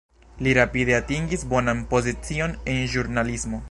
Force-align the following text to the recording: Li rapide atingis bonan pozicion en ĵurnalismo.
Li 0.45 0.53
rapide 0.57 0.95
atingis 0.99 1.45
bonan 1.53 1.87
pozicion 1.95 2.61
en 2.75 2.85
ĵurnalismo. 2.97 3.59